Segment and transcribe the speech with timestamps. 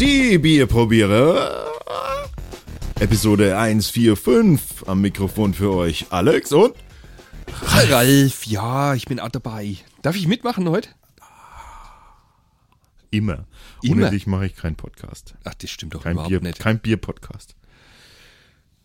[0.00, 1.70] Die Bierprobiere.
[3.00, 6.74] Episode 145 am Mikrofon für euch Alex und
[7.62, 9.76] Ralf, ja, ich bin auch dabei.
[10.02, 10.88] Darf ich mitmachen heute?
[13.10, 13.46] immer.
[13.82, 14.06] Immer?
[14.06, 15.36] Ohne dich mache ich keinen Podcast.
[15.44, 16.58] Ach, das stimmt doch Kein überhaupt Bier, nicht.
[16.58, 17.54] kein Bier-Podcast.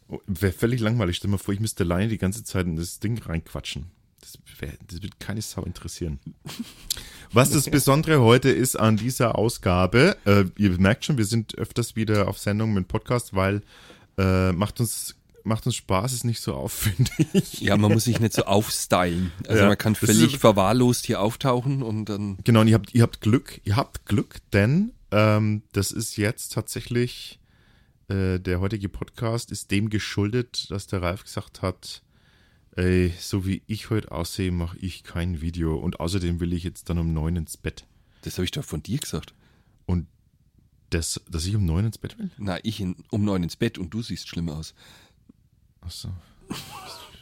[0.07, 1.15] Oh, Wäre völlig langweilig.
[1.17, 3.89] Stell dir mal vor, ich müsste alleine die ganze Zeit in das Ding reinquatschen.
[4.21, 6.19] Das, wär, das wird keine Sau interessieren.
[7.31, 11.95] Was das Besondere heute ist an dieser Ausgabe, äh, ihr merkt schon, wir sind öfters
[11.95, 13.61] wieder auf Sendung mit Podcast, weil
[14.17, 15.15] äh, macht uns
[15.45, 17.61] macht uns Spaß, ist nicht so aufwendig.
[17.61, 19.31] Ja, man muss sich nicht so aufstylen.
[19.47, 22.37] Also Ja, man kann das ist- völlig verwahrlost hier auftauchen und dann.
[22.43, 26.53] Genau, und ihr habt, ihr habt Glück, ihr habt Glück, denn ähm, das ist jetzt
[26.53, 27.39] tatsächlich,
[28.09, 32.03] äh, der heutige Podcast ist dem geschuldet, dass der Ralf gesagt hat,
[32.79, 36.89] ey, so wie ich heute aussehe, mache ich kein Video und außerdem will ich jetzt
[36.89, 37.85] dann um neun ins Bett.
[38.21, 39.33] Das habe ich doch von dir gesagt.
[39.85, 40.07] Und
[40.89, 42.31] das, dass ich um neun ins Bett will?
[42.37, 44.73] Na, ich in, um neun ins Bett und du siehst schlimm aus.
[45.81, 46.09] Achso.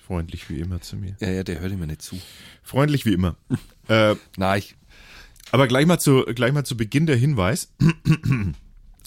[0.05, 1.17] Freundlich wie immer zu mir.
[1.19, 2.17] Ja, ja, der hört immer nicht zu.
[2.64, 3.36] Freundlich wie immer.
[3.88, 4.75] äh, Na, ich.
[5.52, 7.73] Aber gleich mal zu, gleich mal zu Beginn der Hinweis.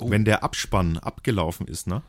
[0.03, 0.09] Oh.
[0.09, 2.03] Wenn der Abspann abgelaufen ist, ne?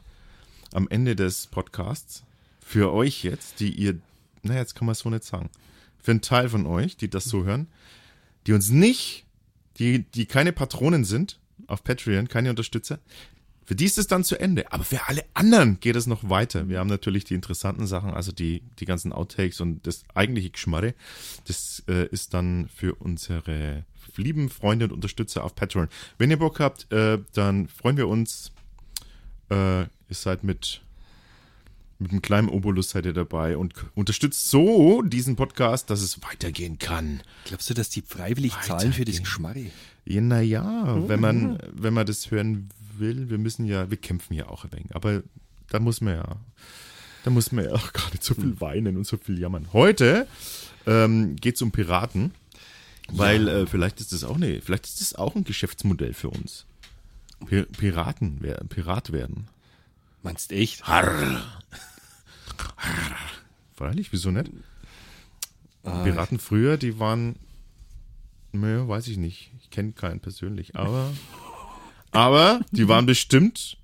[0.71, 2.23] Am Ende des Podcasts,
[2.61, 3.99] für euch jetzt, die ihr,
[4.43, 5.49] na, jetzt kann man es so nicht sagen,
[5.99, 7.67] für einen Teil von euch, die das so hören,
[8.47, 9.25] die uns nicht,
[9.77, 12.99] die, die keine Patronen sind auf Patreon, keine Unterstützer,
[13.71, 14.71] für die ist es dann zu Ende.
[14.73, 16.67] Aber für alle anderen geht es noch weiter.
[16.67, 20.93] Wir haben natürlich die interessanten Sachen, also die, die ganzen Outtakes und das eigentliche Geschmarre.
[21.47, 23.85] Das äh, ist dann für unsere
[24.17, 25.87] lieben Freunde und Unterstützer auf Patreon.
[26.17, 28.51] Wenn ihr Bock habt, äh, dann freuen wir uns.
[29.49, 30.81] Äh, ihr seid mit,
[32.01, 36.79] mit einem kleinen Obolus seid ihr dabei und unterstützt so diesen Podcast, dass es weitergehen
[36.79, 37.21] kann.
[37.45, 39.23] Glaubst du, dass die freiwillig zahlen für das Weitergehen.
[39.23, 39.65] Geschmarre?
[40.05, 44.47] Ja, naja, wenn man, wenn man das hören will, wir müssen ja, wir kämpfen ja
[44.47, 44.95] auch ein wenig.
[44.95, 45.21] Aber
[45.69, 46.35] da muss man ja,
[47.23, 49.67] da muss man ja auch gar nicht so viel weinen und so viel jammern.
[49.71, 50.27] Heute
[50.87, 52.31] ähm, geht es um Piraten,
[53.11, 56.65] weil äh, vielleicht ist das auch eine, vielleicht ist das auch ein Geschäftsmodell für uns.
[57.45, 59.47] Pi- Piraten werden, Pirat werden.
[60.23, 60.83] Meinst echt?
[63.81, 64.51] Freilich, wieso nicht?
[65.81, 67.35] Ah, Piraten früher, die waren,
[68.51, 69.51] naja, weiß ich nicht.
[69.59, 71.11] Ich kenne keinen persönlich, aber,
[72.11, 73.77] aber die waren bestimmt,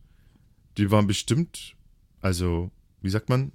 [0.78, 1.74] die waren bestimmt,
[2.22, 2.69] also,
[3.02, 3.52] wie sagt man,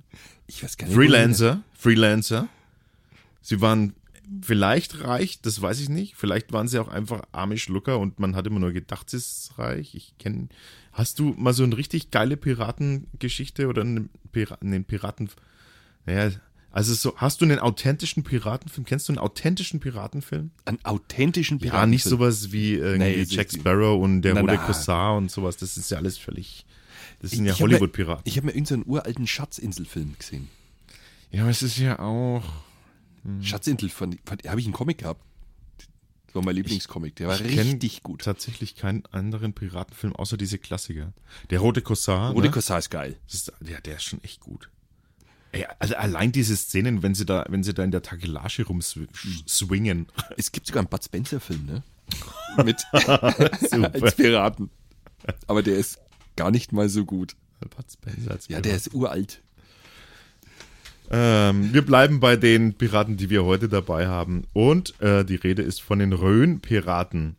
[0.49, 0.97] Ich weiß gar nicht.
[0.97, 2.49] Freelancer, Freelancer.
[3.41, 3.95] Sie waren
[4.43, 6.17] vielleicht reich, das weiß ich nicht.
[6.17, 9.53] Vielleicht waren sie auch einfach arme Schlucker und man hat immer nur gedacht, sie ist
[9.59, 9.95] reich.
[9.95, 10.49] Ich kenne.
[10.93, 15.31] Hast du mal so eine richtig geile Piratengeschichte oder einen, Pira einen Piraten?
[16.07, 16.33] Naja,
[16.73, 18.87] also so, hast du einen authentischen Piratenfilm?
[18.87, 20.51] Kennst du einen authentischen Piratenfilm?
[20.65, 21.81] Einen authentischen Piraten.
[21.81, 24.57] Ja, nicht sowas wie irgendwie Nee, Jack Sparrow und der rote.
[24.57, 25.59] Kossar und sowas.
[25.59, 26.65] Das ist ja alles völlig.
[27.21, 28.23] Das sind ja Ich Hollywood-Piraten.
[28.25, 30.49] Ich habe mir irgendeinen uralten Schatzinselfilm gesehen.
[31.31, 32.43] Ja, aber es ist ja auch.
[33.23, 33.43] Mhm.
[33.43, 35.23] Schatzinsel, habe ich einen Comic gehabt.
[36.27, 37.17] Das war mein Lieblingscomic.
[37.17, 38.23] Der war Ich richtig gut.
[38.23, 41.13] Tatsächlich keinen anderen Piratenfilm außer diese Klassiker.
[41.51, 42.33] Der Rote Kossar.
[42.33, 42.51] Rote ne?
[42.51, 43.19] Kossar ist geil.
[43.27, 44.71] Das ist, ja, der ist schon echt gut.
[45.53, 50.07] Ey, also allein diese Szenen, wenn sie da, wenn sie da in der Takelage rumswingen.
[50.37, 51.83] Es gibt sogar einen Bud Spencer-Film, ne?
[52.65, 54.71] Mit als Piraten.
[55.47, 55.99] Aber der ist
[56.37, 57.37] gar nicht mal so gut.
[57.61, 59.43] Bud Spencer als Ja, der ist uralt.
[61.11, 64.45] Ähm, wir bleiben bei den Piraten, die wir heute dabei haben.
[64.55, 67.37] Und äh, die Rede ist von den Rhön-Piraten.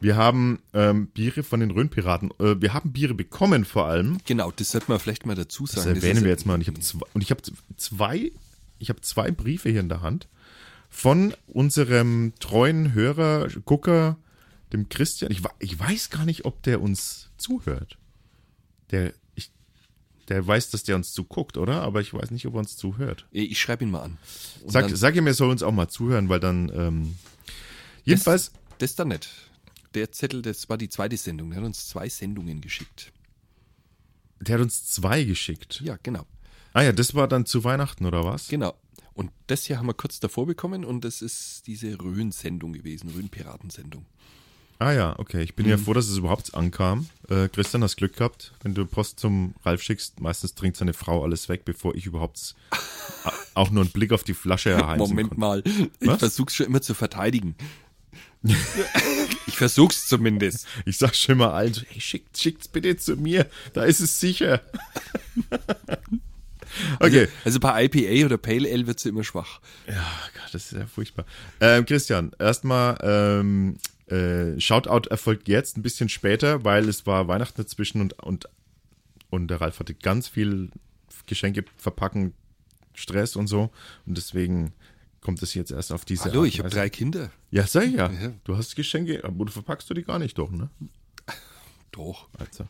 [0.00, 2.30] Wir haben ähm, Biere von den Rhön-Piraten.
[2.38, 4.18] Äh, wir haben Biere bekommen vor allem.
[4.26, 5.96] Genau, das sollte man vielleicht mal dazu Das sagen.
[5.96, 6.54] erwähnen ist- wir jetzt mal.
[6.54, 7.42] Und ich habe zwei, und ich habe
[7.76, 8.32] zwei,
[8.78, 10.28] ich habe zwei Briefe hier in der Hand
[10.90, 14.16] von unserem treuen Hörer, Gucker,
[14.72, 15.30] dem Christian.
[15.32, 17.96] Ich, ich weiß gar nicht, ob der uns zuhört.
[18.90, 19.50] Der, ich,
[20.28, 21.82] der weiß, dass der uns zuguckt, oder?
[21.82, 23.26] Aber ich weiß nicht, ob er uns zuhört.
[23.32, 24.18] Ich schreibe ihn mal an.
[24.66, 27.16] Sag, sag ihm, er soll uns auch mal zuhören, weil dann, ähm,
[28.04, 29.28] jedenfalls, das ist dann nicht.
[29.96, 31.50] Der Zettel, das war die zweite Sendung.
[31.50, 33.12] Der hat uns zwei Sendungen geschickt.
[34.40, 35.80] der hat uns zwei geschickt.
[35.82, 36.26] Ja, genau.
[36.74, 38.48] Ah ja, das war dann zu Weihnachten, oder was?
[38.48, 38.74] Genau.
[39.14, 44.04] Und das hier haben wir kurz davor bekommen und das ist diese Rhön-Sendung gewesen, Rhön-Piratensendung.
[44.78, 45.42] Ah ja, okay.
[45.42, 45.70] Ich bin Mhm.
[45.70, 47.08] ja froh, dass es überhaupt ankam.
[47.30, 48.52] Äh, Christian, hast Glück gehabt.
[48.62, 52.54] Wenn du Post zum Ralf schickst, meistens trinkt seine Frau alles weg, bevor ich überhaupt
[53.54, 55.40] auch nur einen Blick auf die Flasche erheimsen Moment konnte.
[55.40, 55.62] mal,
[55.98, 56.18] ich Was?
[56.18, 57.54] versuch's schon immer zu verteidigen.
[59.46, 60.66] Ich versuch's zumindest.
[60.84, 63.46] Ich sag schon mal allen, so, hey, schickt, schickt's bitte zu mir.
[63.72, 64.60] Da ist es sicher.
[67.00, 67.28] okay.
[67.44, 69.60] Also bei IPA oder Pale Ale wird sie immer schwach.
[69.86, 71.24] Ja, Gott, das ist ja furchtbar.
[71.60, 73.78] Ähm, Christian, erstmal, ähm,
[74.08, 78.48] Äh, Shoutout erfolgt jetzt ein bisschen später, weil es war Weihnachten dazwischen und, und,
[79.30, 80.70] und der Ralf hatte ganz viel
[81.26, 82.32] Geschenke verpacken,
[82.94, 83.72] Stress und so.
[84.06, 84.72] Und deswegen
[85.26, 87.32] kommt es jetzt erst auf diese Hallo, Art ich habe drei Kinder.
[87.50, 88.12] Ja, sag ja.
[88.12, 88.32] Ja.
[88.44, 90.70] Du hast Geschenke, aber du verpackst du die gar nicht doch, ne?
[91.90, 92.28] Doch.
[92.38, 92.68] Also.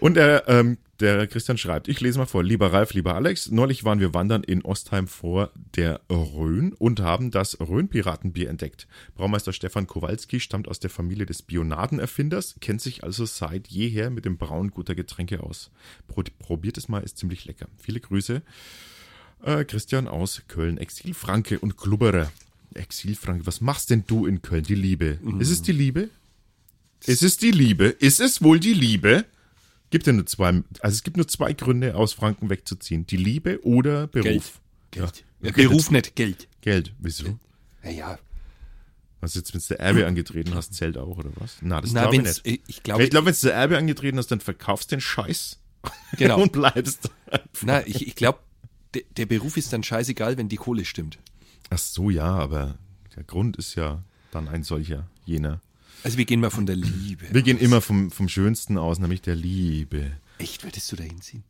[0.00, 3.84] Und der, ähm, der Christian schreibt, ich lese mal vor, lieber Ralf, lieber Alex, neulich
[3.84, 8.88] waren wir wandern in Ostheim vor der Rhön und haben das Rhön-Piratenbier entdeckt.
[9.14, 14.24] Braumeister Stefan Kowalski stammt aus der Familie des Bionadenerfinders, kennt sich also seit jeher mit
[14.24, 15.70] dem Brauen guter Getränke aus.
[16.08, 17.66] Pro probiert es mal, ist ziemlich lecker.
[17.76, 18.40] Viele Grüße.
[19.42, 22.30] Äh, Christian aus Köln, Exilfranke und Klubberer.
[22.74, 24.62] Exilfranke, was machst denn du in Köln?
[24.62, 25.18] Die Liebe.
[25.38, 26.08] Ist es die Liebe?
[27.04, 27.86] Ist es die Liebe?
[27.86, 29.24] Ist es wohl die Liebe?
[29.90, 33.06] Gibt ja nur zwei, also es gibt nur zwei Gründe, aus Franken wegzuziehen.
[33.06, 34.60] Die Liebe oder Beruf.
[34.90, 35.24] Geld.
[35.42, 35.48] Ja.
[35.48, 36.48] Ja, Beruf nicht, Geld.
[36.60, 36.94] Geld.
[36.98, 37.38] Wieso?
[37.82, 38.18] Naja,
[39.30, 41.56] du jetzt, wenn du der Erbe angetreten hast, zählt auch, oder was?
[41.60, 42.62] Na, das glaube ich nicht.
[42.66, 45.58] ich glaube, Ich glaube, wenn du der Erbe angetreten hast, dann verkaufst den Scheiß
[46.16, 46.40] genau.
[46.42, 47.10] und bleibst.
[47.62, 48.40] Na, ich, ich glaube,
[48.94, 51.18] der, der Beruf ist dann scheißegal, wenn die Kohle stimmt.
[51.70, 52.76] Ach so, ja, aber
[53.16, 55.60] der Grund ist ja dann ein solcher, jener.
[56.04, 57.26] Also wir gehen mal von der Liebe.
[57.32, 60.12] Wir gehen immer vom, vom Schönsten aus, nämlich der Liebe.
[60.38, 61.44] Echt, würdest du da hinziehen?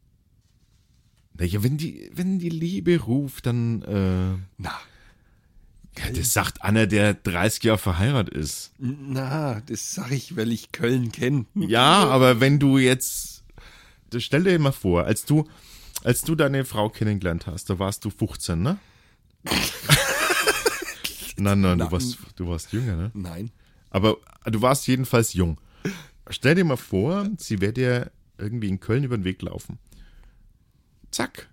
[1.35, 4.73] Naja, wenn die, wenn die Liebe ruft, dann, äh, Na,
[5.99, 8.73] ja, das sagt einer, der 30 Jahre verheiratet ist.
[8.79, 11.47] na, das sag ich, weil ich Köln kenne.
[11.55, 13.45] Ja, aber wenn du jetzt,
[14.11, 15.49] das stell dir mal vor, als du,
[16.05, 18.79] als du deine Frau kennengelernt hast, da warst du 15, ne?
[21.37, 23.11] nein, nein, du warst, du warst jünger, ne?
[23.15, 23.51] Nein.
[23.91, 25.59] Aber du warst jedenfalls jung.
[26.29, 29.79] Stell dir mal vor, sie wäre dir irgendwie in Köln über den Weg laufen.
[31.11, 31.49] Zack.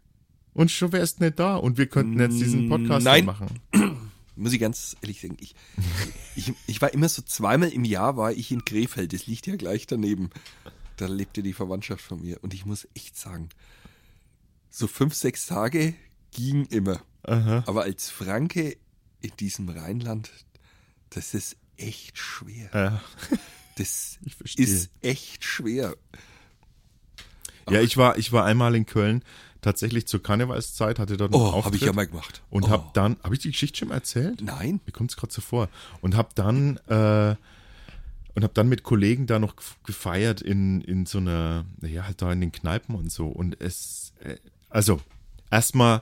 [0.54, 3.25] Und schon wärst nicht da und wir könnten jetzt diesen Podcast Nein.
[3.25, 3.60] machen.
[4.36, 5.54] Muss ich ganz ehrlich sagen, ich,
[6.36, 9.57] ich, ich war immer so zweimal im Jahr war ich in Krefeld, das liegt ja
[9.57, 10.30] gleich daneben.
[10.96, 13.50] Da lebte die Verwandtschaft von mir und ich muss echt sagen,
[14.69, 15.94] so fünf, sechs Tage
[16.31, 17.01] ging immer.
[17.24, 17.63] Aha.
[17.68, 18.77] Aber als Franke
[19.21, 20.31] in diesem Rheinland,
[21.10, 22.69] das ist echt schwer.
[22.74, 23.01] Ja.
[23.75, 24.66] Das Ich verstehe.
[24.66, 25.95] ist echt schwer.
[27.69, 29.24] Ja, ich war, ich war einmal in Köln,
[29.62, 32.42] tatsächlich zur Karnevalszeit, hatte dort einen Oh, habe ich ja mal gemacht.
[32.50, 32.69] und oh.
[32.69, 34.42] hab dann, habe ich die Geschichte schon mal erzählt?
[34.42, 34.80] Nein.
[34.86, 35.69] Mir kommt es gerade so vor.
[36.01, 37.36] Und hab dann, äh,
[38.36, 42.22] und hab dann mit Kollegen da noch gef- gefeiert in, in so einer, ja, halt
[42.22, 43.27] da in den Kneipen und so.
[43.27, 44.38] Und es, äh,
[44.69, 45.01] also,
[45.51, 46.01] erstmal,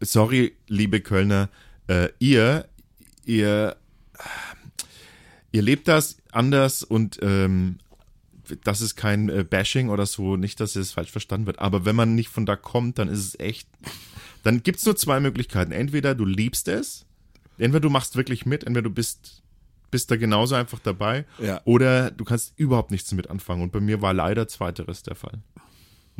[0.00, 1.48] sorry, liebe Kölner,
[1.88, 2.68] äh, ihr,
[3.24, 3.76] ihr,
[5.52, 7.78] ihr lebt das anders und ähm,
[8.64, 11.58] das ist kein äh, Bashing oder so, nicht, dass es falsch verstanden wird.
[11.60, 13.68] Aber wenn man nicht von da kommt, dann ist es echt.
[14.42, 15.70] Dann gibt's nur zwei Möglichkeiten.
[15.72, 17.06] Entweder du liebst es,
[17.58, 19.42] entweder du machst wirklich mit, entweder du bist,
[19.90, 21.60] bist da genauso einfach dabei, Ja.
[21.64, 23.62] oder du kannst überhaupt nichts damit anfangen.
[23.62, 25.38] Und bei mir war leider zweiteres der Fall.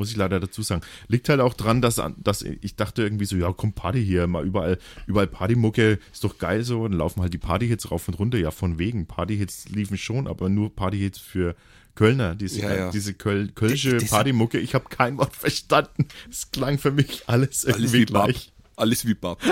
[0.00, 0.81] Muss ich leider dazu sagen.
[1.08, 4.47] Liegt halt auch dran, dass, dass ich dachte irgendwie so, ja, komm, Party hier, mal
[4.47, 6.88] überall, überall Partymucke, ist doch geil so.
[6.88, 8.38] Dann laufen halt die Partyhits rauf und runter.
[8.38, 9.05] Ja, von wegen.
[9.05, 11.55] Partyhits liefen schon, aber nur Partyhits für
[11.94, 12.35] Kölner.
[12.35, 12.91] Diese, Ja, ja.
[12.91, 14.58] diese Köl kölsche Partymucke.
[14.58, 16.06] Ich habe kein Wort verstanden.
[16.31, 18.25] Es klang für mich alles irgendwie Alles wie Bab.
[18.25, 18.52] gleich.
[18.76, 19.38] Alles wie Bab.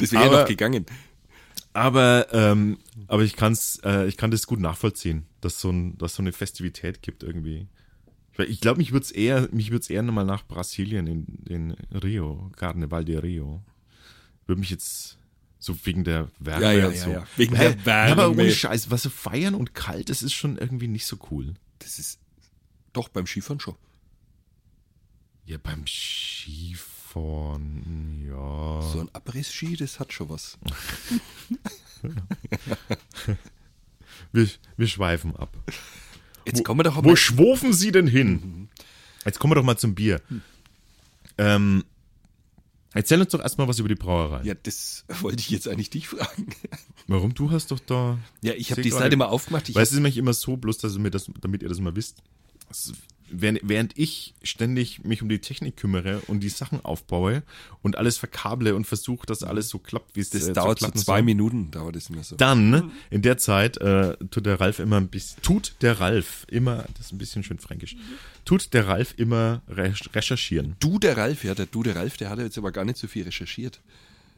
[0.00, 0.84] das wäre ja noch gegangen.
[1.72, 6.14] Aber, ähm, aber ich kann's, äh, ich kann das gut nachvollziehen, dass so, ein, dass
[6.14, 7.68] so eine Festivität gibt irgendwie.
[8.46, 12.50] Ich, glaube, mich würde es eher, mich würde eher nochmal nach Brasilien in, in Rio,
[12.56, 13.62] Carnaval de Rio.
[14.46, 15.18] Würde mich jetzt
[15.58, 17.10] so wegen der Wärme Ja, ja, und ja, so.
[17.10, 17.26] ja.
[17.36, 17.62] Wegen Hä?
[17.74, 18.12] der Wärme.
[18.12, 21.54] Aber ohne Scheiß, was so feiern und kalt, das ist schon irgendwie nicht so cool.
[21.80, 22.20] Das ist
[22.92, 23.74] doch beim Skifahren schon.
[25.44, 26.97] Ja, beim Skifahren,
[28.28, 28.82] ja.
[28.92, 30.58] So ein Abriss-Ski, das hat schon was.
[34.32, 35.56] Wir, wir schweifen ab.
[36.44, 38.68] Jetzt kommen wir doch Wo schwofen Sie denn hin?
[39.24, 40.20] Jetzt kommen wir doch mal zum Bier.
[41.38, 41.84] Ähm,
[42.92, 44.42] erzähl uns doch erstmal was über die Brauerei.
[44.44, 46.48] Ja, das wollte ich jetzt eigentlich dich fragen.
[47.06, 47.34] Warum?
[47.34, 48.18] Du hast doch da.
[48.42, 49.68] Ja, ich habe die Seite mal aufgemacht.
[49.68, 51.80] Ich Weil es ist nämlich immer so, bloß dass ihr mir das, damit ihr das
[51.80, 52.22] mal wisst.
[52.70, 52.92] Es-
[53.30, 57.42] Während, ich ständig mich um die Technik kümmere und die Sachen aufbaue
[57.82, 60.90] und alles verkable und versuche, dass alles so klappt, wie es das äh, dauert so
[60.90, 61.22] zwei soll.
[61.22, 62.36] Minuten, dauert es immer so.
[62.36, 66.84] Dann, in der Zeit, äh, tut der Ralf immer ein bisschen, tut der Ralf immer,
[66.96, 67.96] das ist ein bisschen schön fränkisch,
[68.44, 70.76] tut der Ralf immer re recherchieren.
[70.80, 73.06] Du, der Ralf, ja, der Du, der Ralf, der hat jetzt aber gar nicht so
[73.06, 73.80] viel recherchiert,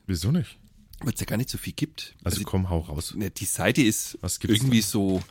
[0.07, 0.57] Wieso nicht?
[1.03, 2.15] weil es ja gar nicht so viel gibt.
[2.25, 3.15] Also, komm, hau raus.
[3.15, 5.23] ne, die Seite ist irgendwie so,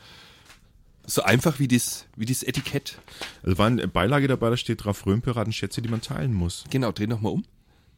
[1.10, 3.00] so einfach wie das, wie das Etikett.
[3.44, 6.66] Also war eine Beilage dabei, da steht drauf Röhmpiraten Schätze, die man teilen muss.
[6.70, 7.46] Genau, dreh nochmal um.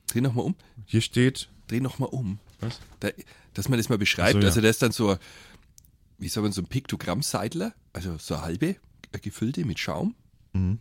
[0.07, 0.55] Dreh nochmal um.
[0.85, 2.39] Hier steht, Dreh nochmal um.
[2.59, 2.79] Was?
[2.99, 3.09] Da,
[3.53, 4.33] dass man das mal beschreibt.
[4.33, 4.45] So, ja.
[4.45, 5.17] Also, das ist dann so,
[6.17, 8.75] wie soll man so ein Piktogramm-Seidler, also so eine halbe,
[9.11, 10.15] eine gefüllte mit Schaum,
[10.53, 10.79] Mhm.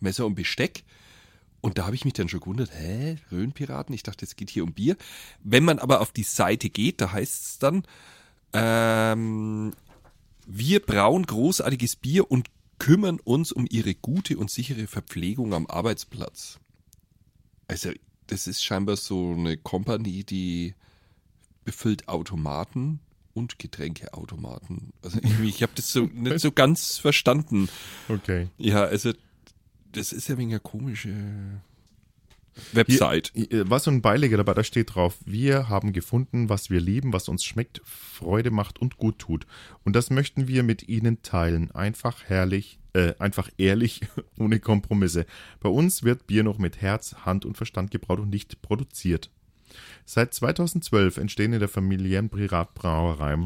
[0.00, 0.84] Messer und Besteck.
[1.60, 3.92] Und da habe ich mich dann schon gewundert, hä, Rhönpiraten?
[3.92, 4.96] Ich dachte, es geht hier um Bier.
[5.42, 7.82] Wenn man aber auf die Seite geht, da heißt es dann,
[8.52, 9.47] ähm,
[10.68, 16.58] wir brauen großartiges Bier und kümmern uns um ihre gute und sichere Verpflegung am Arbeitsplatz.
[17.68, 17.90] Also,
[18.26, 20.74] das ist scheinbar so eine Company, die
[21.64, 23.00] befüllt Automaten
[23.32, 24.92] und Getränkeautomaten.
[25.02, 27.70] Also ich, ich habe das so nicht so ganz verstanden.
[28.10, 28.48] Okay.
[28.58, 29.12] Ja, also
[29.92, 31.62] das ist ja wegen eine komische
[32.72, 33.32] Website.
[33.34, 37.12] Hier, was so ein Beileger dabei, da steht drauf, wir haben gefunden, was wir lieben,
[37.12, 39.46] was uns schmeckt, Freude macht und gut tut.
[39.84, 41.70] Und das möchten wir mit Ihnen teilen.
[41.70, 44.00] Einfach herrlich, äh, einfach ehrlich,
[44.38, 45.26] ohne Kompromisse.
[45.60, 49.30] Bei uns wird Bier noch mit Herz, Hand und Verstand gebraut und nicht produziert.
[50.04, 53.36] Seit 2012 entstehen in der familiären Privatbrauerei,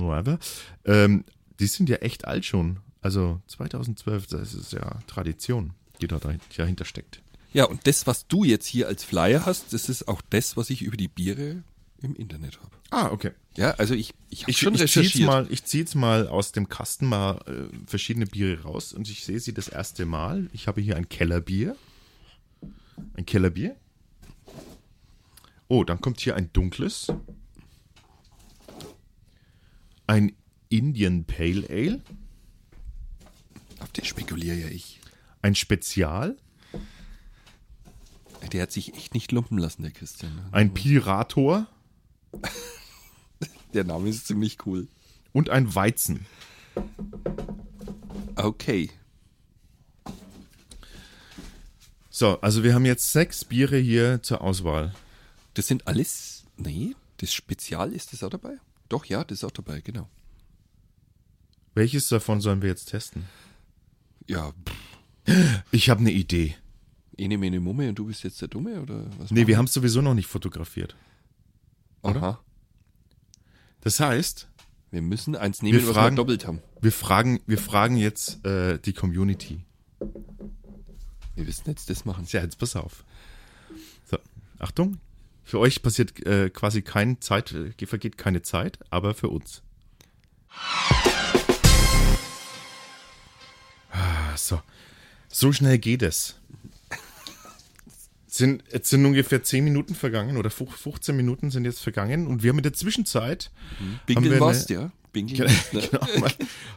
[0.84, 1.24] ähm,
[1.58, 2.78] die sind ja echt alt schon.
[3.00, 6.20] Also 2012, das ist ja Tradition, die da
[6.56, 7.20] dahinter steckt.
[7.52, 10.70] Ja, und das, was du jetzt hier als Flyer hast, das ist auch das, was
[10.70, 11.62] ich über die Biere
[12.00, 12.70] im Internet habe.
[12.90, 13.32] Ah, okay.
[13.56, 15.26] Ja, also ich, ich habe Ich, schon ich ziehe recherchiert.
[15.26, 19.24] mal, ich zieh jetzt mal aus dem Kasten mal äh, verschiedene Biere raus und ich
[19.24, 20.48] sehe sie das erste Mal.
[20.52, 21.76] Ich habe hier ein Kellerbier.
[23.14, 23.76] Ein Kellerbier.
[25.68, 27.06] Oh, dann kommt hier ein dunkles.
[30.06, 30.32] Ein
[30.68, 32.02] Indian Pale Ale.
[33.80, 35.00] Auf den spekuliere ja ich.
[35.42, 36.36] Ein Spezial.
[38.50, 40.46] Der hat sich echt nicht lumpen lassen, der Christian.
[40.50, 41.66] Ein Pirator.
[43.74, 44.88] Der Name ist ziemlich cool.
[45.32, 46.26] Und ein Weizen.
[48.36, 48.90] Okay.
[52.10, 54.94] So, also wir haben jetzt sechs Biere hier zur Auswahl.
[55.54, 56.44] Das sind alles.
[56.56, 58.56] Nee, das Spezial ist das auch dabei?
[58.88, 60.08] Doch, ja, das ist auch dabei, genau.
[61.74, 63.24] Welches davon sollen wir jetzt testen?
[64.26, 64.52] Ja,
[65.26, 66.54] pff, Ich habe eine Idee.
[67.16, 69.30] Ene, mene, mumme und du bist jetzt der Dumme oder was?
[69.30, 70.96] Nee, wir haben es sowieso noch nicht fotografiert.
[72.02, 72.40] Aha.
[73.80, 74.48] Das heißt,
[74.90, 76.60] Wir müssen eins nehmen, was fragen- wir doppelt haben.
[76.80, 79.64] wir fragen, wir fragen jetzt äh, die Community.
[81.34, 82.26] Wir müssen jetzt das machen.
[82.28, 83.04] Ja, jetzt pass auf.
[84.10, 84.18] So,
[84.58, 84.98] Achtung.
[85.44, 89.62] Für euch passiert äh, quasi keine Zeit, äh, vergeht keine Zeit, aber für uns.
[93.90, 94.60] Ah, so.
[95.28, 96.36] So schnell geht es.
[98.34, 102.48] Sind, jetzt sind ungefähr 10 Minuten vergangen oder 15 Minuten sind jetzt vergangen und wir
[102.48, 103.50] haben in der Zwischenzeit
[104.06, 104.90] Bingeln wir warst, ja?
[105.12, 106.06] Bingeln Genau,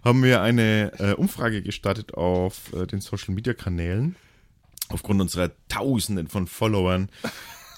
[0.04, 4.18] haben wir eine äh, Umfrage gestartet auf äh, den Social Media Kanälen.
[4.90, 7.08] Aufgrund unserer Tausenden von Followern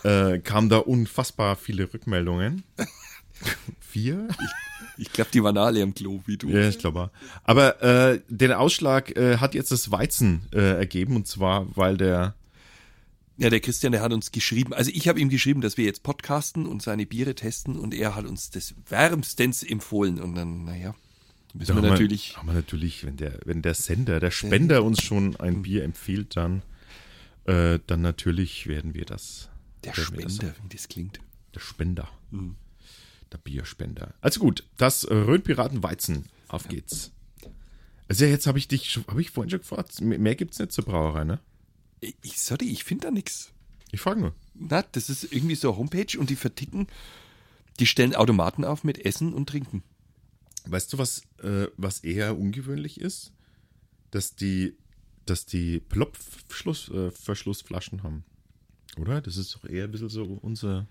[0.04, 2.64] äh, kamen da unfassbar viele Rückmeldungen.
[3.80, 4.28] Vier?
[4.98, 6.50] Ich glaube, die waren alle am Klo, wie du.
[6.50, 7.12] Ja, ich glaube.
[7.44, 12.34] Aber äh, den Ausschlag äh, hat jetzt das Weizen äh, ergeben und zwar, weil der
[13.38, 16.02] Ja, der Christian, der hat uns geschrieben, also ich habe ihm geschrieben, dass wir jetzt
[16.02, 20.96] podcasten und seine Biere testen und er hat uns das wärmstens empfohlen und dann, naja,
[21.54, 24.84] müssen wir haben natürlich, Wir, haben wir natürlich, wenn der, wenn der Sender, der Spender
[24.84, 26.64] uns schon ein Bier empfiehlt, dann,
[27.46, 29.50] äh, dann natürlich werden wir das.
[29.84, 31.20] der wir das Spender, wie das klingt.
[31.54, 32.10] Der Spender.
[32.32, 32.56] Mhm.
[33.32, 34.14] Der Bierspender.
[34.22, 36.26] Also gut, das äh, Rhönpiraten Weizen.
[36.48, 37.12] Auf geht's.
[38.08, 40.00] Also jetzt habe ich dich, habe ich vorhin schon gefragt.
[40.02, 41.40] Mehr mehr gibt's nicht zur Brauerei, ne?
[42.00, 43.52] Ich, sorry, ich finde da nichts.
[43.92, 44.36] Ich frage nur.
[44.54, 46.88] Na, das ist irgendwie so eine Homepage und die verticken,
[47.80, 49.84] die stellen Automaten auf mit Essen und Trinken.
[50.66, 53.32] Weißt du, was, äh, was eher ungewöhnlich ist?
[54.12, 54.76] Dass die,
[55.26, 58.26] dass die Plopverschlussflaschen äh, haben.
[58.98, 59.22] Oder?
[59.22, 60.88] Das ist doch eher ein bisschen so unser.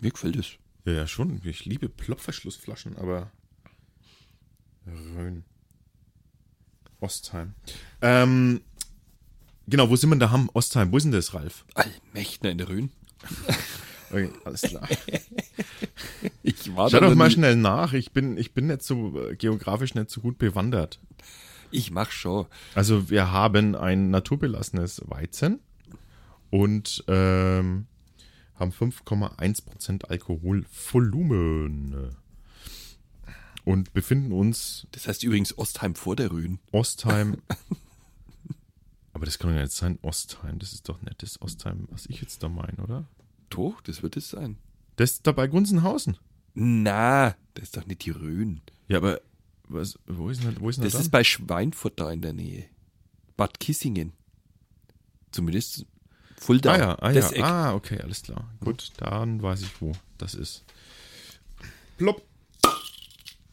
[0.00, 0.52] Mir gefällt es.
[0.84, 1.40] Ja, ja, schon.
[1.44, 3.30] Ich liebe Plopverschlussflaschen, aber.
[4.86, 5.44] Rhön.
[7.00, 7.54] Ostheim.
[8.00, 8.62] Ähm,
[9.68, 10.48] genau, wo sind wir da haben?
[10.54, 10.92] Ostheim.
[10.92, 11.64] Wo ist denn das, Ralf?
[11.74, 12.90] Allmächtner in der Rhön.
[14.10, 14.88] Okay, alles klar.
[16.42, 17.92] Ich war Schau doch mal schnell nach.
[17.92, 20.98] Ich bin, ich bin nicht so äh, geografisch nicht so gut bewandert.
[21.70, 22.46] Ich mach schon.
[22.74, 25.60] Also wir haben ein naturbelassenes Weizen
[26.50, 27.86] und ähm,
[28.54, 32.16] haben 5,1% Alkoholvolumen
[33.64, 36.58] und befinden uns Das heißt übrigens Ostheim vor der Rhön.
[36.72, 37.36] Ostheim.
[39.18, 40.60] Aber das kann doch nicht sein, Ostheim.
[40.60, 43.04] Das ist doch nicht das Ostheim, was ich jetzt da meine, oder?
[43.50, 44.58] Doch, das wird es sein.
[44.94, 46.16] Das ist da bei Gunzenhausen.
[46.54, 48.60] Na, das ist doch nicht die Rhön.
[48.86, 49.20] Ja, aber
[49.64, 51.02] was, wo ist denn, wo ist denn Das das?
[51.02, 52.66] ist bei Schweinfurt da in der Nähe.
[53.36, 54.12] Bad Kissingen.
[55.32, 55.84] Zumindest
[56.36, 56.74] Fulda.
[56.74, 57.28] Ah ja, ah, ja.
[57.30, 57.42] Eck.
[57.42, 58.48] ah, okay, alles klar.
[58.60, 60.62] Gut, dann weiß ich, wo das ist.
[61.96, 62.22] Plopp.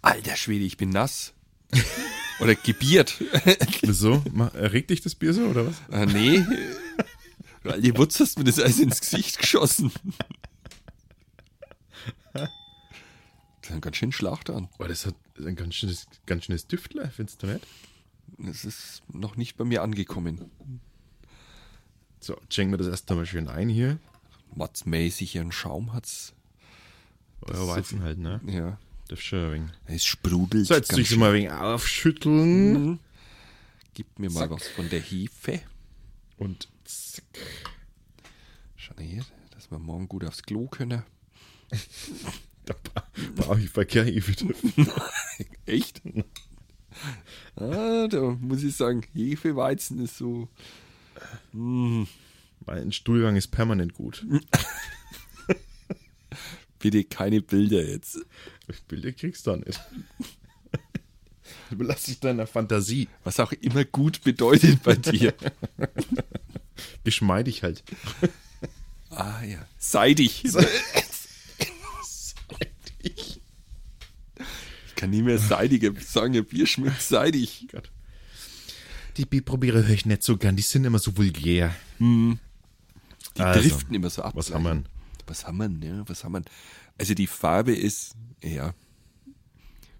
[0.03, 1.33] Alter Schwede, ich bin nass.
[2.39, 3.21] Oder gebiert.
[3.81, 4.23] Wieso?
[4.53, 5.75] Erregt dich das Bier so, oder was?
[5.91, 6.45] ah, nee.
[7.63, 9.91] Du alte Wutz hast mir das alles ins Gesicht geschossen.
[12.33, 12.49] Das
[13.63, 14.69] ist ein ganz schön Schlacht an.
[14.77, 17.65] Boah, das hat ein ganz schönes, ganz schönes Düftler, findest du nicht?
[18.37, 20.51] Das ist noch nicht bei mir angekommen.
[22.19, 23.97] So, schenken wir das erst einmal schön ein hier.
[24.53, 26.33] Matzmäßig einen Schaum hat's.
[27.41, 28.39] Euer Weizen halt, ne?
[28.45, 28.77] Ja.
[29.07, 29.71] Das ist schon ein wenig.
[29.85, 30.67] Es sprudelt.
[30.67, 31.19] So, jetzt ganz schön.
[31.19, 32.73] mal ein wenig aufschütteln.
[32.73, 32.99] Mhm.
[33.93, 35.61] Gib mir mal was von der Hefe.
[36.37, 37.23] Und zack.
[38.75, 41.03] Schau her, dass wir morgen gut aufs Klo können.
[42.65, 42.73] Da
[43.35, 44.55] brauche ich Verkehr eh wieder.
[45.67, 46.01] Echt?
[47.55, 50.49] ah, da muss ich sagen, Hefeweizen ist so.
[51.51, 54.25] Mein Stuhlgang ist permanent gut.
[56.79, 58.25] Bitte keine Bilder jetzt.
[58.87, 59.79] Bilder kriegst du da nicht.
[61.71, 63.07] Überlass dich deiner Fantasie.
[63.23, 65.33] Was auch immer gut bedeutet bei dir.
[67.03, 67.83] Geschmeidig halt.
[69.11, 69.59] ah ja.
[69.77, 70.43] Seidig.
[72.99, 73.39] Ich.
[74.87, 77.67] Ich kann nie mehr seidiger sagen, Bier schmeckt seidig.
[77.71, 77.91] Gott.
[79.17, 81.75] Die Bierprobiere höre ich nicht so gern, die sind immer so vulgär.
[81.99, 82.37] Die
[83.37, 84.33] Also, driften immer so ab.
[84.35, 84.69] Was haben wir?
[84.73, 84.85] denn?
[85.27, 86.03] Was haben wir denn, ja?
[86.07, 86.51] Was haben wir denn?
[86.97, 88.73] Also die Farbe ist, ja.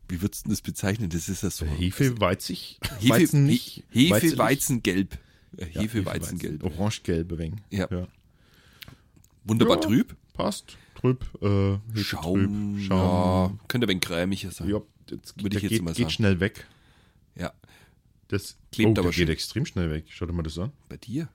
[0.07, 1.09] Wie würdest du das bezeichnen?
[1.09, 1.65] Das ist ja so.
[1.65, 3.83] Hefe, Weizig, Hefe, Weizen nicht.
[3.89, 4.37] Hefe, Weizenlich.
[4.37, 5.17] Weizengelb.
[5.57, 6.63] Ja, Hefe, Weizengelb.
[6.63, 7.59] Orangegelb ein wenig.
[7.71, 7.87] Ja.
[7.89, 8.07] ja.
[9.45, 10.15] Wunderbar Ja, trüb.
[10.33, 10.77] Passt.
[10.95, 11.23] Trüb.
[11.41, 12.75] Äh, Schaum.
[12.77, 12.87] Trüb.
[12.87, 13.51] Schaum.
[13.57, 14.69] Ja, könnte ein wenig cremiger sein.
[14.69, 16.11] Ja, jetzt, Würde ich jetzt geht, mal geht sagen.
[16.11, 16.67] schnell weg.
[17.35, 17.53] Ja.
[18.27, 20.05] Das Klebt oh, aber geht extrem schnell weg.
[20.09, 20.71] Schau dir mal das an.
[20.89, 21.29] Bei dir?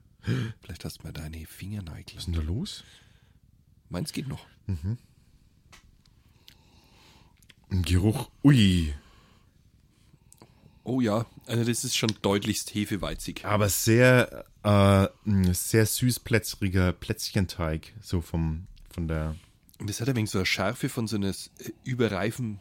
[0.61, 2.15] Vielleicht hast du mal deine Fingernägel.
[2.15, 2.83] Was ist denn da los?
[3.89, 4.45] Meins geht noch.
[7.71, 8.29] Ein Geruch.
[8.43, 8.93] Ui.
[10.83, 13.45] Oh ja, also das ist schon deutlichst hefeweizig.
[13.45, 15.07] Aber sehr, äh,
[15.53, 17.93] sehr süß plätzriger Plätzchenteig.
[18.01, 19.35] So vom, von der.
[19.79, 21.33] Und das hat ein wenig so eine Schärfe von so einer äh,
[21.83, 22.59] überreifen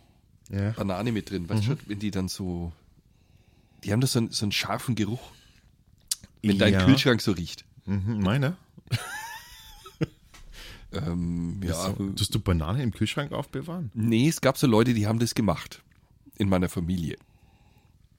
[0.50, 0.70] Ja.
[0.72, 1.48] Banane mit drin.
[1.48, 2.72] Weißt du, wenn die dann so.
[3.84, 5.32] Die haben da so einen, so einen scharfen Geruch.
[6.42, 6.84] Wenn dein Ja.
[6.84, 7.64] Kühlschrank so riecht.
[7.86, 8.56] Mhm, meine?
[10.92, 13.90] Ähm, ja, So, tust du Banane im Kühlschrank aufbewahren?
[13.94, 15.82] nee, es gab so Leute, die haben das gemacht.
[16.36, 17.16] In meiner Familie.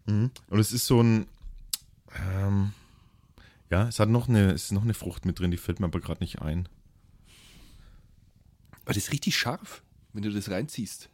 [0.06, 1.26] Und es ist so ein.
[2.16, 2.74] Ähm,
[3.70, 5.86] ja, es hat noch eine, es ist noch eine Frucht mit drin, die fällt mir
[5.86, 6.68] aber gerade nicht ein.
[8.84, 9.82] Aber das ist richtig scharf,
[10.14, 11.10] wenn du das reinziehst.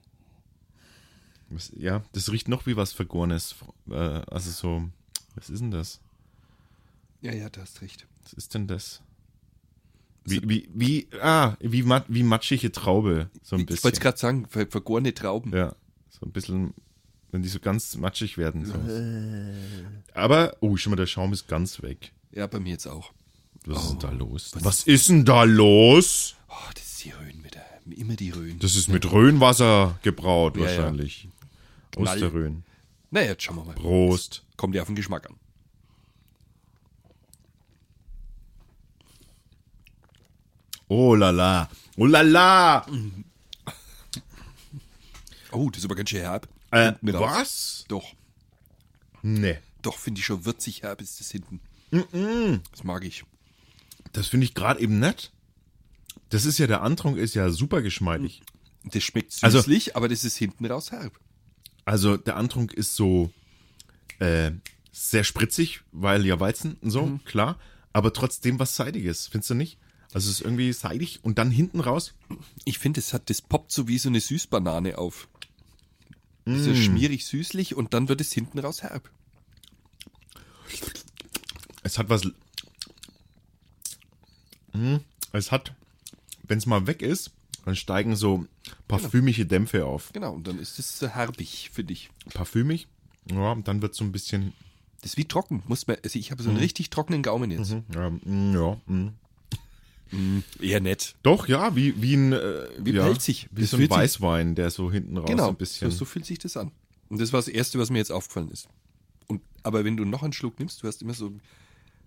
[1.50, 3.56] Was, ja, das riecht noch wie was Vergorenes.
[3.90, 4.90] Äh, also so.
[5.36, 6.00] Was ist denn das?
[7.22, 8.08] Ja, ja, du hast recht.
[8.24, 9.02] Was ist denn das?
[10.30, 13.84] Wie, wie, wie, ah, wie, mat, wie matschige Traube, so ein Ich bisschen.
[13.86, 15.56] wollte gerade sagen, ver vergorene Trauben.
[15.56, 15.74] Ja,
[16.10, 16.74] so ein bisschen,
[17.32, 18.66] wenn die so ganz matschig werden.
[18.66, 18.74] So.
[20.14, 22.12] Aber, oh, schon mal, der Schaum ist ganz weg.
[22.32, 23.14] Ja, bei mir jetzt auch.
[23.66, 24.52] Was ist denn da Oh, los?
[24.62, 26.36] Was, ist denn da los?
[26.50, 27.62] Oh, das ist die Rhön wieder.
[27.96, 28.60] Immer die Rhön.
[28.60, 30.78] Das ist mit Rhönwasser gebraut Ja, ja.
[30.78, 31.30] wahrscheinlich.
[31.96, 32.20] Aus Knall.
[32.20, 32.64] der Rhön.
[33.12, 33.76] naja, jetzt schauen wir mal.
[33.76, 34.44] Prost.
[34.58, 35.36] Kommt ja auf den Geschmack an.
[40.88, 41.70] Oh la la.
[41.98, 42.86] Oh la la.
[45.52, 46.48] Oh, das ist aber ganz schön herb.
[46.72, 47.86] Äh, was?
[47.88, 48.04] Doch,
[49.24, 49.58] Nee.
[49.82, 51.62] doch, finde ich schon würzig herb ist das hinten.
[52.72, 53.24] Das mag ich.
[54.12, 55.32] Das finde ich gerade eben nett.
[56.30, 58.42] Das ist ja, der Antrunk ist ja super geschmeidig.
[58.84, 61.18] Das schmeckt Also- süßlich, aber das ist hinten raus herb.
[61.86, 63.32] Also der Antrunk ist so
[64.20, 64.52] äh,
[64.92, 67.24] sehr spritzig, weil ja Weizen und so, Mhm.
[67.24, 67.60] klar.
[67.94, 69.78] Aber trotzdem was Seidiges, findest du nicht?
[70.14, 72.14] Also es ist irgendwie seidig und dann hinten raus.
[72.66, 75.28] Ich finde, es hat, das poppt so wie so eine Süßbanane auf.
[76.46, 76.76] So Mm.
[76.76, 79.10] schmierig süßlich und dann wird es hinten raus herb.
[81.84, 82.24] Es hat was.
[84.74, 85.02] Hm,
[85.34, 85.74] Es hat,
[86.44, 87.32] wenn es mal weg ist,
[87.66, 88.46] dann steigen so
[88.88, 90.12] parfümige Dämpfe auf.
[90.14, 92.10] Genau, und dann ist es so herbig für dich.
[92.34, 92.88] Parfümig.
[93.30, 94.54] Ja, und dann wird so ein bisschen.
[95.02, 95.64] Das ist wie trocken.
[95.68, 96.46] Muss man, also ich habe Mhm.
[96.46, 97.76] so einen richtig trockenen Gaumen jetzt.
[97.94, 98.78] Ja, mm, ja,
[100.12, 100.40] mm.
[100.62, 101.16] Eher nett.
[101.24, 102.34] Doch, ja, wie, wie ein.
[102.34, 103.48] Äh, Wie ja, pelzig.
[103.52, 105.92] Wie Das so ein Weißwein, der so hinten raus Genau, ein bisschen.
[105.92, 106.72] so, so fühlt sich das an.
[107.10, 108.68] Und das war das Erste, was mir jetzt aufgefallen ist.
[109.28, 111.34] Und, aber wenn du noch einen Schluck nimmst, du hast immer so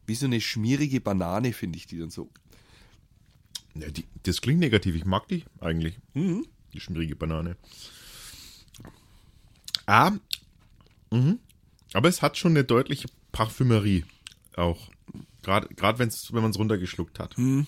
[0.06, 2.28] wie so eine schmierige Banane, finde ich die dann so.
[3.74, 4.96] Ja, die, das klingt negativ.
[4.96, 5.98] Ich mag die eigentlich.
[6.14, 6.46] Mhm.
[6.72, 7.56] Die schmierige Banane.
[9.86, 10.12] Ah,
[11.10, 11.38] mhm.
[11.92, 14.04] aber es hat schon eine deutliche Parfümerie
[14.56, 14.90] auch.
[15.42, 17.36] Gerade wenn man es runtergeschluckt hat.
[17.38, 17.66] Mhm.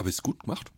[0.00, 0.72] Aber ist gut gemacht.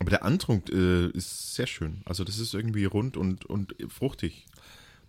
[0.00, 2.02] Aber der Antrunk äh, ist sehr schön.
[2.04, 4.46] Also das ist irgendwie rund und, und fruchtig.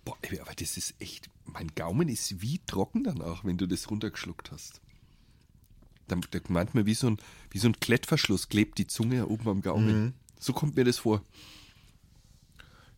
[0.06, 4.52] Boah, aber das ist echt, mein Gaumen ist wie trocken danach, wenn du das runtergeschluckt
[4.52, 4.82] hast.
[6.08, 7.18] Da, da meint man, wie so, ein,
[7.50, 10.14] wie so ein Klettverschluss klebt die Zunge oben am Gaumen.
[10.40, 11.24] So kommt mir das vor.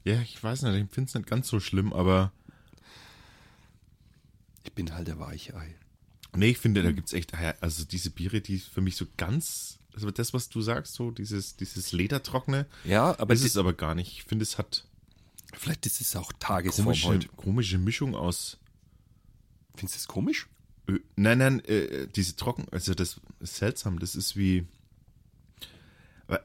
[0.03, 2.33] Ja, ich weiß nicht, ich finde es nicht ganz so schlimm, aber
[4.63, 5.75] Ich bin halt der Weichei.
[6.35, 10.11] nee, ich finde, da gibt's echt, also diese Biere, die für mich so ganz, also
[10.11, 14.11] das, was du sagst, so dieses, dieses Ledertrockene, Ja, aber ist es aber gar nicht.
[14.13, 14.85] Ich finde, es hat
[15.57, 17.27] vielleicht ist es auch Tagesform komische, heute.
[17.35, 18.57] komische Mischung aus
[19.75, 20.47] Findest du das komisch?
[20.89, 24.65] Ö nein, nein, äh, diese Trocken, also das ist seltsam, das ist wie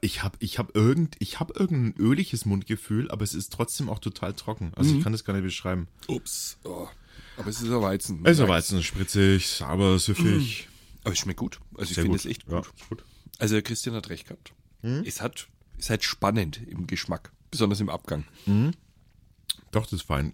[0.01, 3.99] ich habe ich hab irgend ich habe irgendein öliges Mundgefühl, aber es ist trotzdem auch
[3.99, 4.71] total trocken.
[4.75, 4.97] Also Mhm.
[4.97, 5.87] ich kann das gar nicht beschreiben.
[6.07, 6.57] Ups.
[6.63, 6.87] Oh.
[7.37, 8.21] Aber es ist ein Weizen.
[8.25, 10.67] Es ist aber jetzt spritzig, sauber, süffig.
[11.03, 11.59] Aber es schmeckt gut.
[11.75, 12.25] Also ich Sehr finde gut.
[12.25, 12.67] es echt Ja, gut.
[12.75, 13.03] ist gut.
[13.39, 14.53] Also Christian hat recht gehabt.
[15.05, 18.23] Es hat, ist halt spannend im Geschmack, besonders im Abgang.
[19.71, 20.33] Doch, das ist fein.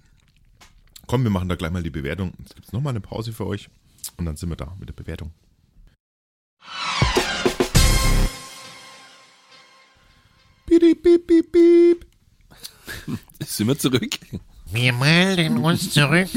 [1.08, 2.34] Komm, wir machen da gleich mal die Bewertung.
[2.40, 3.70] Jetzt gibt's noch mal eine Pause für euch
[4.18, 5.32] und dann sind wir da mit der Bewertung.
[10.66, 12.06] Piep, piep, piep, piep.
[13.46, 14.20] Sind wir zurück?
[14.72, 16.30] Wir melden uns zurück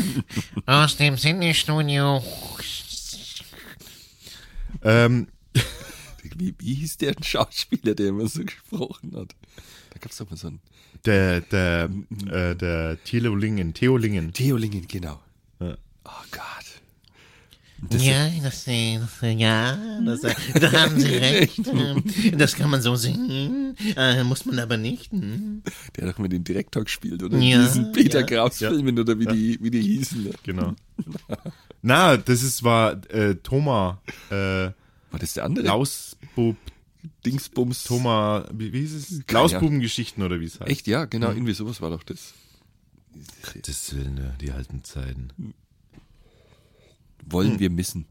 [0.66, 2.22] aus dem Sendestudio.
[4.82, 5.28] Ähm,
[6.36, 9.34] Wie, wie hieß der Schauspieler, der immer so gesprochen hat?
[9.90, 10.60] Da gab es doch mal so einen
[11.04, 11.90] der, der,
[12.30, 14.32] äh, der Theolingen, Theolingen.
[14.32, 15.20] Theolingen, genau.
[15.60, 15.76] Ja.
[16.04, 16.40] Oh Gott.
[17.90, 18.66] Ja, das, das,
[19.20, 20.20] ja, das,
[20.58, 21.60] da haben Sie recht.
[22.38, 25.12] Das kann man so singen, äh, muss man aber nicht.
[25.12, 25.62] hm.
[25.94, 27.36] Der hat doch mit den Direktor gespielt, oder?
[27.36, 28.26] Ja, diesen Peter ja.
[28.26, 30.24] Kraus-Filmen, oder wie, die, wie die hießen.
[30.24, 30.30] Ne?
[30.44, 30.74] Genau.
[31.82, 33.98] Na, das ist war äh, Thomas
[34.30, 34.70] äh,
[35.14, 35.66] War das der andere?
[35.66, 36.56] Lausbub,
[37.24, 37.84] Dingsbums.
[37.84, 39.26] Thomas, wie, wie hieß es?
[39.28, 40.68] Keine Lausbubengeschichten oder wie es heißt.
[40.68, 42.34] Echt, ja, genau, irgendwie sowas war doch das.
[43.64, 45.54] Das Willen, ne, die alten Zeiten.
[47.24, 48.06] Wollen wir missen.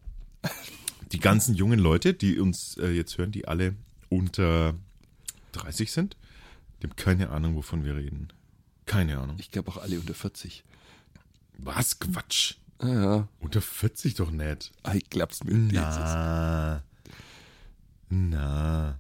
[1.12, 3.76] Die ganzen jungen Leute, die uns äh, jetzt hören, die alle
[4.08, 4.76] unter
[5.52, 6.16] 30 sind,
[6.82, 8.30] die haben keine Ahnung, wovon wir reden.
[8.86, 9.36] Keine Ahnung.
[9.40, 10.64] Ich glaube auch alle unter 40.
[11.58, 12.00] Was?
[12.00, 12.56] Quatsch.
[12.80, 13.28] Ah, ja.
[13.42, 14.72] Unter 40 doch nicht.
[14.84, 15.54] Ah, Ich glaub's mir.
[15.54, 15.74] nicht.
[15.74, 16.82] Na.
[18.10, 19.00] Na.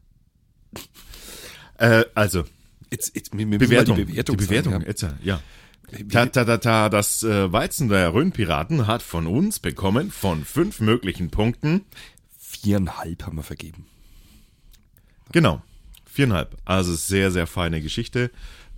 [1.78, 2.46] Äh, also,
[2.94, 3.98] Jetzt, jetzt, wir, Bewertung.
[3.98, 4.38] die Bewertung.
[4.38, 5.42] die Bewertung, sagen, jetzt, ja.
[6.12, 10.80] Ta, ta, ta, ta, das äh, Weizen der Rhönpiraten hat von uns bekommen von fünf
[10.80, 11.86] möglichen Punkten.
[12.38, 13.88] Viereinhalb haben wir vergeben.
[15.32, 15.64] Genau.
[16.06, 16.56] Viereinhalb.
[16.66, 18.30] Also sehr, sehr feine Geschichte.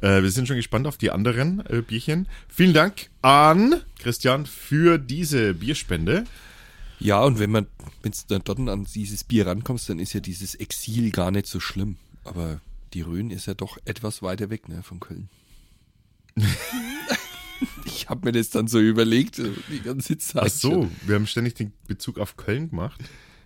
[0.02, 2.30] Äh, wir sind schon gespannt auf die anderen äh, Bierchen.
[2.48, 6.24] Vielen Dank an Christian für diese Bierspende.
[7.00, 7.68] Ja, und wenn man,
[8.02, 11.48] wenn du dann dort an dieses Bier rankommst, dann ist ja dieses Exil gar nicht
[11.48, 11.98] so schlimm.
[12.24, 12.62] Aber
[12.94, 15.30] die Rhön ist ja doch etwas weiter weg, ne, von Köln.
[17.86, 20.44] ich habe mir das dann so überlegt, die ganze Zeit.
[20.46, 23.02] Ach so, wir haben ständig den Bezug auf Köln gemacht.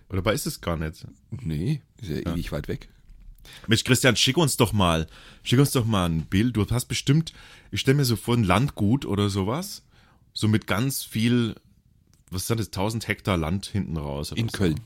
[0.08, 1.06] Oder dabei ist es gar nicht.
[1.30, 2.88] Nee, ist ja, ewig weit weg.
[3.66, 5.06] Mensch, Christian, schick uns doch mal,
[5.42, 6.56] schick uns doch mal ein Bild.
[6.56, 7.32] Du hast bestimmt,
[7.70, 9.82] ich stelle mir so vor, ein Landgut oder sowas.
[10.32, 11.56] So mit ganz viel,
[12.30, 14.32] was sind das, 1000 Hektar Land hinten raus.
[14.32, 14.58] oder In so.
[14.58, 14.80] Köln.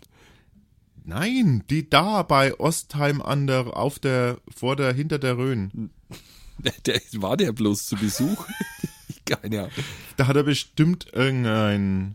[1.05, 5.91] Nein, die da bei Ostheim an der, auf der, vor der, hinter der Rhön.
[6.87, 8.47] Der, war der bloß zu Besuch?
[9.27, 9.73] Keine Ahnung.
[10.17, 12.15] Da hat er bestimmt irgendein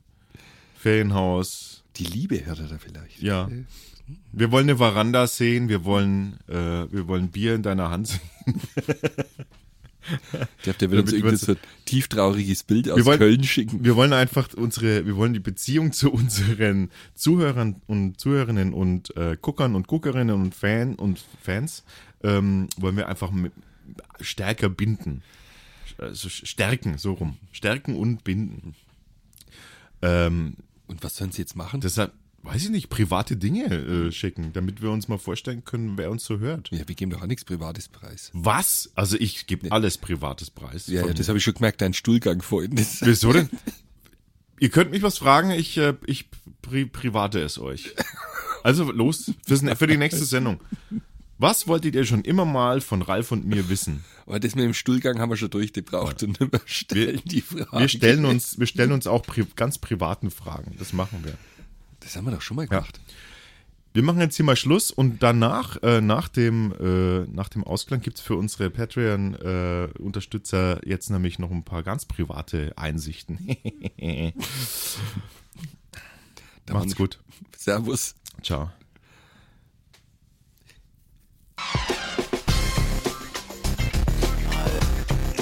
[0.76, 1.84] Ferienhaus.
[1.98, 3.22] Die Liebe hört er da vielleicht.
[3.22, 3.50] Ja.
[4.32, 8.22] Wir wollen eine Veranda sehen, wir wollen, äh, wir wollen Bier in deiner Hand sehen.
[10.60, 13.84] Ich glaube, der wird uns irgendwie so ein tieftrauriges Bild aus wollen- Köln schicken.
[13.84, 19.38] Wir wollen einfach unsere, wir wollen die Beziehung zu unseren Zuhörern und Zuhörerinnen und äh,
[19.42, 21.84] Guckern und Guckerinnen und Fan und Fans
[22.24, 23.54] ähm, wollen wir einfach mit,
[24.20, 25.22] stärker binden.
[25.98, 27.38] Also stärken, so rum.
[27.52, 28.76] Stärken und binden.
[30.02, 30.56] Ähm,
[30.88, 31.82] Und was sollen sie jetzt machen?
[31.82, 36.12] deshalb, weiß ich nicht, private Dinge äh, schicken, damit wir uns mal vorstellen können, wer
[36.12, 36.70] uns so hört.
[36.72, 38.32] ja, wir geben doch auch nichts Privates preis.
[38.34, 38.92] Was?
[38.96, 40.88] Also ich gebe alles Privates Preis.
[40.88, 42.72] Ja, ja, das habe ich schon gemerkt, dein Stuhlgang vorhin.
[43.02, 43.50] Wieso denn?
[44.60, 46.30] Ihr könnt mich was fragen, ich, äh, ich
[46.62, 47.94] pri private es euch.
[48.62, 50.60] Also los, für die nächste Sendung.
[51.38, 54.04] Was wolltet ihr schon immer mal von Ralf und mir wissen?
[54.30, 57.80] aber das mit dem Stuhlgang haben wir schon durchgebraucht und wir stellen die Frage.
[57.80, 60.76] Wir stellen uns, wir stellen uns auch pri ganz privaten Fragen.
[60.78, 61.34] Das machen wir.
[62.00, 62.98] Das haben wir doch schon mal gemacht.
[62.98, 63.04] Ja.
[63.92, 68.02] Wir machen jetzt hier mal Schluss und danach, äh, nach, dem, äh, nach dem Ausklang,
[68.02, 73.58] gibt es für unsere Patreon-Unterstützer äh, jetzt nämlich noch ein paar ganz private Einsichten.
[76.72, 77.20] Macht's gut.
[77.58, 78.14] Servus.
[78.44, 78.70] Ciao.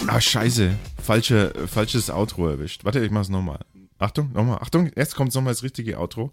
[0.08, 0.78] Ah, scheiße.
[1.04, 2.86] Falsche, äh, falsches Outro erwischt.
[2.86, 3.60] Warte, ich mach's nochmal.
[4.00, 4.60] Achtung, nochmal.
[4.62, 6.32] Achtung, jetzt kommt nochmal das richtige Outro.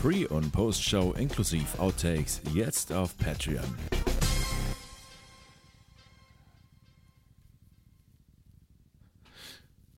[0.00, 4.01] Pre- und Post-Show inklusive Outtakes jetzt auf Patreon.